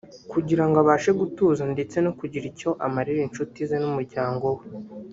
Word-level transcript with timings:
kugira 0.31 0.63
ngo 0.67 0.77
abashe 0.83 1.11
gutuza 1.19 1.63
ndetse 1.73 1.97
no 2.05 2.11
kugira 2.19 2.45
icyo 2.51 2.69
amarira 2.85 3.19
inshuti 3.27 3.59
ze 3.69 3.77
n’umuryango 3.79 4.45
we 4.57 4.63